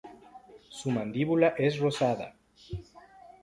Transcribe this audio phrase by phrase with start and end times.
[0.69, 2.33] Su mandíbula es rosada.